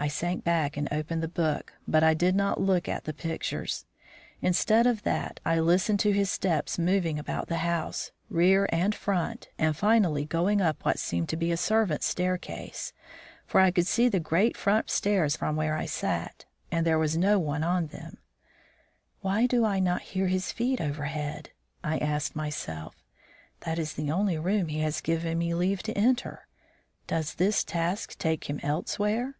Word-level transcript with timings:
I 0.00 0.06
sank 0.06 0.44
back 0.44 0.76
and 0.76 0.86
opened 0.92 1.24
the 1.24 1.28
book, 1.28 1.72
but 1.88 2.04
I 2.04 2.14
did 2.14 2.36
not 2.36 2.60
look 2.60 2.88
at 2.88 3.02
the 3.02 3.12
pictures. 3.12 3.84
Instead 4.40 4.86
of 4.86 5.02
that 5.02 5.40
I 5.44 5.58
listened 5.58 5.98
to 6.00 6.12
his 6.12 6.30
steps 6.30 6.78
moving 6.78 7.18
about 7.18 7.48
the 7.48 7.56
house, 7.56 8.12
rear 8.30 8.68
and 8.70 8.94
front, 8.94 9.48
and 9.58 9.76
finally 9.76 10.24
going 10.24 10.60
up 10.60 10.84
what 10.84 11.00
seemed 11.00 11.28
to 11.30 11.36
be 11.36 11.50
a 11.50 11.56
servant's 11.56 12.06
staircase, 12.06 12.92
for 13.44 13.60
I 13.60 13.72
could 13.72 13.88
see 13.88 14.08
the 14.08 14.20
great 14.20 14.56
front 14.56 14.88
stairs 14.88 15.34
from 15.36 15.56
where 15.56 15.74
I 15.76 15.86
sat, 15.86 16.44
and 16.70 16.86
there 16.86 16.96
was 17.00 17.16
no 17.16 17.40
one 17.40 17.64
on 17.64 17.88
them. 17.88 18.18
"Why 19.20 19.46
do 19.46 19.64
I 19.64 19.80
not 19.80 20.02
hear 20.02 20.28
his 20.28 20.52
feet 20.52 20.80
overhead?" 20.80 21.50
I 21.82 21.98
asked 21.98 22.36
myself. 22.36 23.02
"That 23.62 23.80
is 23.80 23.94
the 23.94 24.12
only 24.12 24.38
room 24.38 24.68
he 24.68 24.78
has 24.82 25.00
given 25.00 25.38
me 25.40 25.54
leave 25.54 25.82
to 25.82 25.92
enter. 25.98 26.46
Does 27.08 27.34
his 27.34 27.64
task 27.64 28.16
take 28.16 28.44
him 28.48 28.60
elsewhere?" 28.62 29.34